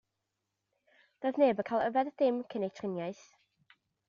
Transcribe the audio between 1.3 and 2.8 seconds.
neb yn cael yfed dim cyn eu